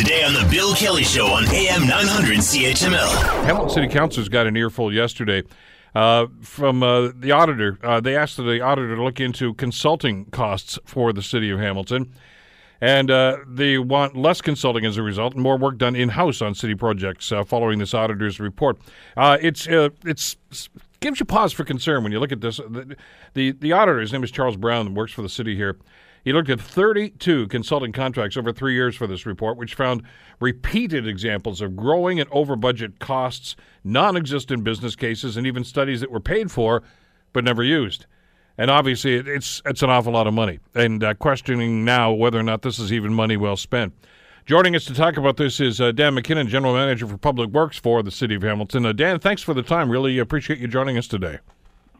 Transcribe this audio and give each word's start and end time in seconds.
Today 0.00 0.24
on 0.24 0.32
The 0.32 0.48
Bill 0.50 0.74
Kelly 0.74 1.04
Show 1.04 1.26
on 1.26 1.44
AM 1.48 1.86
900 1.86 2.38
CHML. 2.38 3.44
Hamilton 3.44 3.68
City 3.68 3.88
Councilors 3.88 4.30
got 4.30 4.46
an 4.46 4.56
earful 4.56 4.90
yesterday 4.90 5.42
uh, 5.94 6.26
from 6.40 6.82
uh, 6.82 7.10
the 7.14 7.32
auditor. 7.32 7.78
Uh, 7.82 8.00
they 8.00 8.16
asked 8.16 8.38
the 8.38 8.62
auditor 8.62 8.96
to 8.96 9.04
look 9.04 9.20
into 9.20 9.52
consulting 9.52 10.24
costs 10.30 10.78
for 10.86 11.12
the 11.12 11.20
city 11.20 11.50
of 11.50 11.58
Hamilton. 11.58 12.14
And 12.80 13.10
uh, 13.10 13.40
they 13.46 13.76
want 13.76 14.16
less 14.16 14.40
consulting 14.40 14.86
as 14.86 14.96
a 14.96 15.02
result, 15.02 15.34
and 15.34 15.42
more 15.42 15.58
work 15.58 15.76
done 15.76 15.94
in 15.94 16.08
house 16.08 16.40
on 16.40 16.54
city 16.54 16.74
projects 16.74 17.30
uh, 17.30 17.44
following 17.44 17.78
this 17.78 17.92
auditor's 17.92 18.40
report. 18.40 18.78
Uh, 19.18 19.36
it's 19.42 19.66
it's 19.68 20.36
gives 21.00 21.20
you 21.20 21.26
pause 21.26 21.52
for 21.52 21.64
concern 21.64 22.02
when 22.04 22.12
you 22.12 22.20
look 22.20 22.32
at 22.32 22.40
this. 22.40 22.56
The, 22.56 22.96
the, 23.34 23.50
the 23.52 23.72
auditor, 23.72 24.00
his 24.00 24.14
name 24.14 24.24
is 24.24 24.30
Charles 24.30 24.56
Brown, 24.56 24.94
works 24.94 25.12
for 25.12 25.20
the 25.20 25.28
city 25.28 25.56
here. 25.56 25.76
He 26.24 26.32
looked 26.32 26.50
at 26.50 26.60
32 26.60 27.48
consulting 27.48 27.92
contracts 27.92 28.36
over 28.36 28.52
three 28.52 28.74
years 28.74 28.94
for 28.94 29.06
this 29.06 29.24
report, 29.24 29.56
which 29.56 29.74
found 29.74 30.02
repeated 30.38 31.06
examples 31.06 31.60
of 31.60 31.76
growing 31.76 32.20
and 32.20 32.28
over 32.30 32.56
budget 32.56 32.98
costs, 32.98 33.56
non 33.84 34.16
existent 34.16 34.64
business 34.64 34.96
cases, 34.96 35.36
and 35.36 35.46
even 35.46 35.64
studies 35.64 36.00
that 36.00 36.10
were 36.10 36.20
paid 36.20 36.50
for 36.50 36.82
but 37.32 37.44
never 37.44 37.62
used. 37.62 38.06
And 38.58 38.70
obviously, 38.70 39.14
it's, 39.14 39.62
it's 39.64 39.82
an 39.82 39.90
awful 39.90 40.12
lot 40.12 40.26
of 40.26 40.34
money. 40.34 40.58
And 40.74 41.02
uh, 41.02 41.14
questioning 41.14 41.84
now 41.84 42.12
whether 42.12 42.38
or 42.38 42.42
not 42.42 42.62
this 42.62 42.78
is 42.78 42.92
even 42.92 43.14
money 43.14 43.36
well 43.36 43.56
spent. 43.56 43.94
Joining 44.46 44.74
us 44.74 44.84
to 44.86 44.94
talk 44.94 45.16
about 45.16 45.36
this 45.36 45.60
is 45.60 45.80
uh, 45.80 45.92
Dan 45.92 46.14
McKinnon, 46.14 46.48
General 46.48 46.74
Manager 46.74 47.06
for 47.06 47.16
Public 47.16 47.50
Works 47.50 47.78
for 47.78 48.02
the 48.02 48.10
City 48.10 48.34
of 48.34 48.42
Hamilton. 48.42 48.84
Uh, 48.84 48.92
Dan, 48.92 49.18
thanks 49.20 49.42
for 49.42 49.54
the 49.54 49.62
time. 49.62 49.88
Really 49.88 50.18
appreciate 50.18 50.58
you 50.58 50.66
joining 50.66 50.98
us 50.98 51.06
today. 51.06 51.38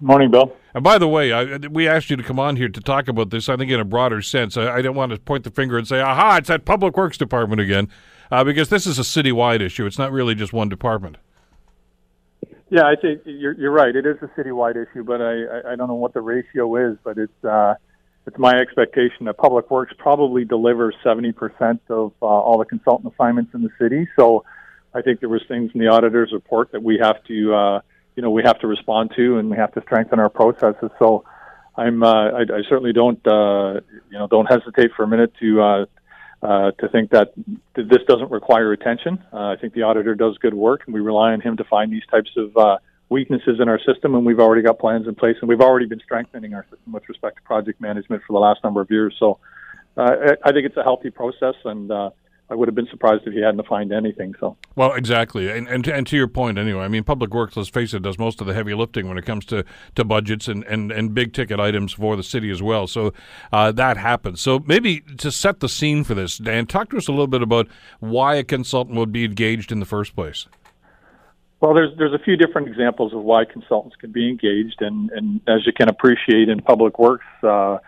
Morning, 0.00 0.30
Bill. 0.30 0.54
And 0.74 0.84
by 0.84 0.98
the 0.98 1.08
way, 1.08 1.32
I, 1.32 1.56
we 1.56 1.88
asked 1.88 2.08
you 2.08 2.16
to 2.16 2.22
come 2.22 2.38
on 2.38 2.56
here 2.56 2.68
to 2.68 2.80
talk 2.80 3.08
about 3.08 3.30
this. 3.30 3.48
I 3.48 3.56
think 3.56 3.70
in 3.70 3.80
a 3.80 3.84
broader 3.84 4.22
sense. 4.22 4.56
I, 4.56 4.76
I 4.76 4.82
don't 4.82 4.94
want 4.94 5.12
to 5.12 5.18
point 5.18 5.44
the 5.44 5.50
finger 5.50 5.76
and 5.76 5.88
say, 5.88 6.00
"Aha, 6.00 6.36
it's 6.36 6.48
that 6.48 6.64
Public 6.64 6.96
Works 6.96 7.18
Department 7.18 7.60
again," 7.60 7.88
uh, 8.30 8.44
because 8.44 8.68
this 8.68 8.86
is 8.86 8.98
a 8.98 9.02
citywide 9.02 9.60
issue. 9.60 9.86
It's 9.86 9.98
not 9.98 10.12
really 10.12 10.34
just 10.34 10.52
one 10.52 10.68
department. 10.68 11.16
Yeah, 12.70 12.84
I 12.84 12.96
think 13.00 13.22
you're, 13.24 13.54
you're 13.54 13.72
right. 13.72 13.94
It 13.96 14.04
is 14.04 14.16
a 14.20 14.28
citywide 14.38 14.76
issue, 14.76 15.02
but 15.02 15.22
I, 15.22 15.72
I 15.72 15.76
don't 15.76 15.88
know 15.88 15.94
what 15.94 16.12
the 16.12 16.20
ratio 16.20 16.76
is, 16.76 16.98
but 17.02 17.16
it's 17.16 17.44
uh, 17.44 17.74
it's 18.26 18.38
my 18.38 18.52
expectation 18.52 19.24
that 19.24 19.38
Public 19.38 19.70
Works 19.70 19.94
probably 19.96 20.44
delivers 20.44 20.94
70% 21.02 21.80
of 21.88 22.12
uh, 22.20 22.26
all 22.26 22.58
the 22.58 22.66
consultant 22.66 23.12
assignments 23.14 23.54
in 23.54 23.62
the 23.62 23.70
city. 23.80 24.06
So 24.16 24.44
I 24.94 25.00
think 25.00 25.20
there 25.20 25.30
was 25.30 25.40
things 25.48 25.70
in 25.72 25.80
the 25.80 25.86
auditor's 25.86 26.30
report 26.32 26.72
that 26.72 26.82
we 26.82 26.98
have 26.98 27.24
to 27.24 27.54
uh, 27.54 27.80
you 28.18 28.22
know 28.22 28.30
we 28.30 28.42
have 28.42 28.58
to 28.58 28.66
respond 28.66 29.12
to, 29.14 29.38
and 29.38 29.48
we 29.48 29.56
have 29.56 29.72
to 29.74 29.80
strengthen 29.82 30.18
our 30.18 30.28
processes. 30.28 30.90
So 30.98 31.24
I'm 31.76 32.02
uh, 32.02 32.30
I, 32.30 32.40
I 32.40 32.62
certainly 32.68 32.92
don't 32.92 33.24
uh, 33.24 33.74
you 34.10 34.18
know 34.18 34.26
don't 34.26 34.46
hesitate 34.46 34.90
for 34.96 35.04
a 35.04 35.06
minute 35.06 35.32
to 35.38 35.62
uh, 35.62 35.86
uh, 36.42 36.70
to 36.72 36.88
think 36.88 37.10
that 37.10 37.32
this 37.76 38.02
doesn't 38.08 38.32
require 38.32 38.72
attention. 38.72 39.22
Uh, 39.32 39.50
I 39.50 39.56
think 39.60 39.72
the 39.72 39.82
auditor 39.82 40.16
does 40.16 40.36
good 40.38 40.52
work, 40.52 40.82
and 40.86 40.94
we 40.94 41.00
rely 41.00 41.32
on 41.32 41.40
him 41.40 41.58
to 41.58 41.64
find 41.64 41.92
these 41.92 42.06
types 42.10 42.30
of 42.36 42.80
weaknesses 43.08 43.60
in 43.60 43.68
our 43.68 43.78
system. 43.78 44.16
And 44.16 44.26
we've 44.26 44.40
already 44.40 44.62
got 44.62 44.80
plans 44.80 45.06
in 45.06 45.14
place, 45.14 45.36
and 45.40 45.48
we've 45.48 45.60
already 45.60 45.86
been 45.86 46.00
strengthening 46.00 46.54
our 46.54 46.64
system 46.64 46.90
with 46.90 47.08
respect 47.08 47.36
to 47.36 47.42
project 47.42 47.80
management 47.80 48.24
for 48.26 48.32
the 48.32 48.40
last 48.40 48.64
number 48.64 48.80
of 48.80 48.90
years. 48.90 49.14
So 49.20 49.38
uh, 49.96 50.34
I 50.44 50.50
think 50.50 50.66
it's 50.66 50.76
a 50.76 50.82
healthy 50.82 51.10
process, 51.10 51.54
and 51.64 51.88
I 52.50 52.54
would 52.54 52.66
have 52.66 52.74
been 52.74 52.88
surprised 52.88 53.26
if 53.26 53.34
he 53.34 53.40
hadn't 53.40 53.66
found 53.66 53.92
anything. 53.92 54.34
So 54.40 54.56
well, 54.74 54.94
exactly, 54.94 55.50
and, 55.50 55.68
and 55.68 55.86
and 55.86 56.06
to 56.06 56.16
your 56.16 56.28
point, 56.28 56.58
anyway. 56.58 56.82
I 56.82 56.88
mean, 56.88 57.04
Public 57.04 57.34
Works, 57.34 57.56
let's 57.56 57.68
face 57.68 57.92
it, 57.92 58.02
does 58.02 58.18
most 58.18 58.40
of 58.40 58.46
the 58.46 58.54
heavy 58.54 58.74
lifting 58.74 59.08
when 59.08 59.18
it 59.18 59.26
comes 59.26 59.44
to, 59.46 59.64
to 59.96 60.04
budgets 60.04 60.48
and, 60.48 60.64
and, 60.64 60.90
and 60.90 61.14
big 61.14 61.32
ticket 61.34 61.60
items 61.60 61.92
for 61.92 62.16
the 62.16 62.22
city 62.22 62.50
as 62.50 62.62
well. 62.62 62.86
So 62.86 63.12
uh, 63.52 63.72
that 63.72 63.96
happens. 63.96 64.40
So 64.40 64.60
maybe 64.66 65.00
to 65.18 65.30
set 65.30 65.60
the 65.60 65.68
scene 65.68 66.04
for 66.04 66.14
this, 66.14 66.38
Dan, 66.38 66.66
talk 66.66 66.90
to 66.90 66.96
us 66.96 67.08
a 67.08 67.12
little 67.12 67.26
bit 67.26 67.42
about 67.42 67.68
why 68.00 68.36
a 68.36 68.44
consultant 68.44 68.96
would 68.96 69.12
be 69.12 69.24
engaged 69.24 69.70
in 69.70 69.80
the 69.80 69.86
first 69.86 70.14
place. 70.14 70.46
Well, 71.60 71.74
there's 71.74 71.90
there's 71.98 72.14
a 72.14 72.20
few 72.20 72.36
different 72.36 72.68
examples 72.68 73.12
of 73.12 73.22
why 73.22 73.44
consultants 73.44 73.96
can 73.96 74.12
be 74.12 74.28
engaged, 74.28 74.80
and 74.80 75.10
and 75.10 75.40
as 75.48 75.66
you 75.66 75.72
can 75.72 75.88
appreciate 75.88 76.48
in 76.48 76.62
Public 76.62 76.98
Works. 76.98 77.26
Uh, 77.42 77.78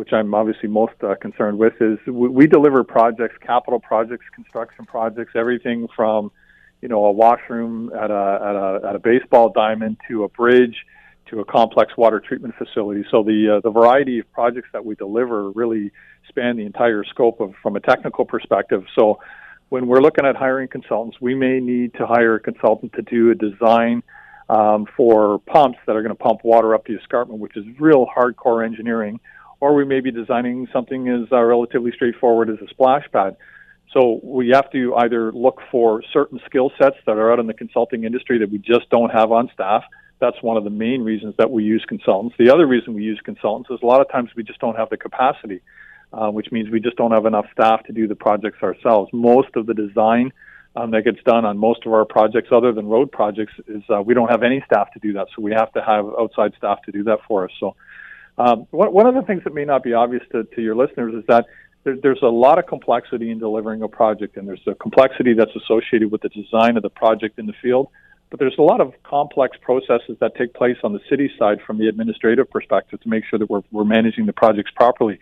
which 0.00 0.14
I'm 0.14 0.32
obviously 0.32 0.70
most 0.70 0.94
uh, 1.02 1.14
concerned 1.20 1.58
with, 1.58 1.74
is 1.78 1.98
we, 2.06 2.26
we 2.30 2.46
deliver 2.46 2.82
projects, 2.82 3.36
capital 3.46 3.78
projects, 3.78 4.24
construction 4.34 4.86
projects, 4.86 5.32
everything 5.36 5.88
from, 5.94 6.32
you 6.80 6.88
know, 6.88 7.04
a 7.04 7.12
washroom 7.12 7.90
at 7.92 8.10
a 8.10 8.38
at 8.48 8.56
a 8.56 8.88
at 8.88 8.96
a 8.96 8.98
baseball 8.98 9.52
diamond 9.52 9.98
to 10.08 10.24
a 10.24 10.28
bridge 10.30 10.86
to 11.28 11.40
a 11.40 11.44
complex 11.44 11.94
water 11.98 12.18
treatment 12.18 12.54
facility. 12.56 13.04
So 13.10 13.22
the 13.22 13.56
uh, 13.56 13.60
the 13.60 13.70
variety 13.70 14.20
of 14.20 14.32
projects 14.32 14.68
that 14.72 14.82
we 14.82 14.94
deliver 14.94 15.50
really 15.50 15.92
span 16.30 16.56
the 16.56 16.64
entire 16.64 17.04
scope 17.04 17.38
of 17.38 17.52
from 17.62 17.76
a 17.76 17.80
technical 17.80 18.24
perspective. 18.24 18.84
So 18.98 19.20
when 19.68 19.86
we're 19.86 20.00
looking 20.00 20.24
at 20.24 20.34
hiring 20.34 20.68
consultants, 20.68 21.18
we 21.20 21.34
may 21.34 21.60
need 21.60 21.92
to 21.98 22.06
hire 22.06 22.36
a 22.36 22.40
consultant 22.40 22.94
to 22.94 23.02
do 23.02 23.32
a 23.32 23.34
design 23.34 24.02
um, 24.48 24.86
for 24.96 25.40
pumps 25.40 25.78
that 25.84 25.94
are 25.94 26.00
going 26.00 26.16
to 26.16 26.22
pump 26.22 26.40
water 26.42 26.74
up 26.74 26.86
the 26.86 26.94
escarpment, 26.94 27.38
which 27.38 27.54
is 27.54 27.66
real 27.78 28.06
hardcore 28.06 28.64
engineering 28.64 29.20
or 29.60 29.74
we 29.74 29.84
may 29.84 30.00
be 30.00 30.10
designing 30.10 30.66
something 30.72 31.08
as 31.08 31.30
uh, 31.30 31.40
relatively 31.42 31.92
straightforward 31.92 32.50
as 32.50 32.56
a 32.60 32.68
splash 32.68 33.04
pad. 33.12 33.36
So 33.92 34.20
we 34.22 34.50
have 34.50 34.70
to 34.70 34.94
either 34.96 35.32
look 35.32 35.60
for 35.70 36.02
certain 36.12 36.40
skill 36.46 36.70
sets 36.80 36.96
that 37.06 37.16
are 37.16 37.32
out 37.32 37.40
in 37.40 37.46
the 37.46 37.54
consulting 37.54 38.04
industry 38.04 38.38
that 38.38 38.50
we 38.50 38.58
just 38.58 38.88
don't 38.90 39.10
have 39.10 39.32
on 39.32 39.50
staff. 39.52 39.84
That's 40.20 40.40
one 40.42 40.56
of 40.56 40.64
the 40.64 40.70
main 40.70 41.02
reasons 41.02 41.34
that 41.38 41.50
we 41.50 41.64
use 41.64 41.84
consultants. 41.88 42.36
The 42.38 42.50
other 42.50 42.66
reason 42.66 42.94
we 42.94 43.02
use 43.02 43.20
consultants 43.24 43.70
is 43.70 43.80
a 43.82 43.86
lot 43.86 44.00
of 44.00 44.10
times 44.10 44.30
we 44.36 44.44
just 44.44 44.60
don't 44.60 44.76
have 44.76 44.90
the 44.90 44.96
capacity, 44.96 45.60
uh, 46.12 46.30
which 46.30 46.52
means 46.52 46.70
we 46.70 46.78
just 46.78 46.96
don't 46.96 47.10
have 47.10 47.26
enough 47.26 47.46
staff 47.52 47.84
to 47.84 47.92
do 47.92 48.06
the 48.06 48.14
projects 48.14 48.62
ourselves. 48.62 49.10
Most 49.12 49.56
of 49.56 49.66
the 49.66 49.74
design 49.74 50.32
um, 50.76 50.92
that 50.92 51.02
gets 51.02 51.22
done 51.24 51.44
on 51.44 51.58
most 51.58 51.84
of 51.84 51.92
our 51.92 52.04
projects, 52.04 52.50
other 52.52 52.72
than 52.72 52.86
road 52.86 53.10
projects, 53.10 53.54
is 53.66 53.82
uh, 53.92 54.00
we 54.00 54.14
don't 54.14 54.30
have 54.30 54.42
any 54.42 54.62
staff 54.66 54.92
to 54.92 55.00
do 55.00 55.14
that. 55.14 55.26
So 55.34 55.42
we 55.42 55.52
have 55.52 55.72
to 55.72 55.82
have 55.82 56.04
outside 56.18 56.52
staff 56.56 56.80
to 56.82 56.92
do 56.92 57.02
that 57.04 57.18
for 57.26 57.44
us. 57.44 57.50
So 57.58 57.74
um, 58.40 58.66
one, 58.70 59.06
of 59.06 59.14
the 59.14 59.20
things 59.22 59.44
that 59.44 59.52
may 59.52 59.66
not 59.66 59.82
be 59.82 59.92
obvious 59.92 60.22
to, 60.32 60.44
to 60.44 60.62
your 60.62 60.74
listeners 60.74 61.12
is 61.14 61.24
that 61.28 61.44
there, 61.84 61.96
there's 62.02 62.22
a 62.22 62.28
lot 62.28 62.58
of 62.58 62.66
complexity 62.66 63.30
in 63.30 63.38
delivering 63.38 63.82
a 63.82 63.88
project, 63.88 64.38
and 64.38 64.48
there's 64.48 64.66
a 64.66 64.74
complexity 64.74 65.34
that's 65.34 65.54
associated 65.54 66.10
with 66.10 66.22
the 66.22 66.30
design 66.30 66.78
of 66.78 66.82
the 66.82 66.88
project 66.88 67.38
in 67.38 67.46
the 67.46 67.52
field. 67.60 67.88
But 68.30 68.40
there's 68.40 68.56
a 68.58 68.62
lot 68.62 68.80
of 68.80 68.94
complex 69.02 69.58
processes 69.60 70.16
that 70.20 70.36
take 70.36 70.54
place 70.54 70.78
on 70.82 70.94
the 70.94 71.00
city 71.10 71.30
side 71.38 71.58
from 71.66 71.76
the 71.76 71.88
administrative 71.88 72.48
perspective 72.48 72.98
to 73.02 73.08
make 73.10 73.24
sure 73.28 73.38
that 73.38 73.50
we're, 73.50 73.62
we're 73.72 73.84
managing 73.84 74.24
the 74.24 74.32
projects 74.32 74.70
properly. 74.74 75.18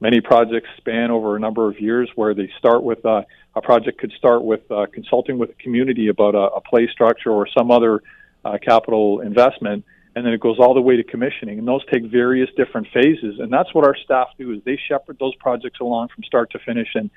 Many 0.00 0.20
projects 0.20 0.68
span 0.78 1.12
over 1.12 1.36
a 1.36 1.40
number 1.40 1.68
of 1.70 1.78
years 1.78 2.10
where 2.16 2.34
they 2.34 2.50
start 2.58 2.82
with 2.82 3.04
uh, 3.06 3.22
a 3.54 3.62
project 3.62 3.98
could 3.98 4.12
start 4.18 4.42
with 4.42 4.68
uh, 4.72 4.86
consulting 4.92 5.38
with 5.38 5.50
the 5.50 5.62
community 5.62 6.08
about 6.08 6.34
a, 6.34 6.56
a 6.56 6.60
play 6.60 6.88
structure 6.90 7.30
or 7.30 7.46
some 7.56 7.70
other 7.70 8.02
uh, 8.44 8.58
capital 8.58 9.20
investment 9.20 9.84
and 10.16 10.24
then 10.24 10.32
it 10.32 10.40
goes 10.40 10.58
all 10.58 10.74
the 10.74 10.80
way 10.80 10.96
to 10.96 11.04
commissioning 11.04 11.58
and 11.58 11.68
those 11.68 11.84
take 11.92 12.02
various 12.10 12.48
different 12.56 12.88
phases 12.92 13.38
and 13.38 13.52
that's 13.52 13.72
what 13.74 13.86
our 13.86 13.94
staff 13.94 14.28
do 14.38 14.52
is 14.52 14.58
they 14.64 14.78
shepherd 14.88 15.16
those 15.20 15.34
projects 15.36 15.78
along 15.80 16.08
from 16.08 16.24
start 16.24 16.50
to 16.50 16.58
finish 16.58 16.88
and 16.94 17.10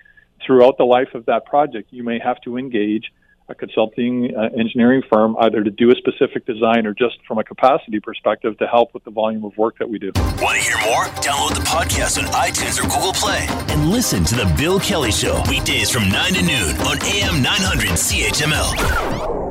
throughout 0.45 0.77
the 0.77 0.83
life 0.83 1.15
of 1.15 1.25
that 1.25 1.45
project 1.45 1.87
you 1.91 2.03
may 2.03 2.19
have 2.19 2.39
to 2.41 2.57
engage 2.57 3.11
a 3.49 3.55
consulting 3.55 4.33
uh, 4.35 4.49
engineering 4.57 5.01
firm 5.11 5.35
either 5.41 5.63
to 5.63 5.71
do 5.71 5.89
a 5.91 5.95
specific 5.95 6.45
design 6.45 6.85
or 6.85 6.93
just 6.93 7.17
from 7.27 7.39
a 7.39 7.43
capacity 7.43 7.99
perspective 7.99 8.57
to 8.59 8.67
help 8.67 8.93
with 8.93 9.03
the 9.03 9.11
volume 9.11 9.43
of 9.43 9.57
work 9.57 9.77
that 9.79 9.89
we 9.89 9.97
do. 9.97 10.11
Want 10.15 10.57
to 10.57 10.63
hear 10.63 10.77
more? 10.85 11.05
Download 11.15 11.55
the 11.55 11.61
podcast 11.61 12.19
on 12.19 12.25
iTunes 12.31 12.79
or 12.79 12.83
Google 12.83 13.13
Play 13.13 13.47
and 13.73 13.89
listen 13.89 14.23
to 14.25 14.35
The 14.35 14.53
Bill 14.55 14.79
Kelly 14.79 15.11
Show 15.11 15.41
weekdays 15.49 15.89
from 15.89 16.09
9 16.09 16.33
to 16.33 16.41
noon 16.43 16.75
on 16.81 17.01
AM 17.03 17.41
900 17.41 17.89
CHML. 17.89 19.48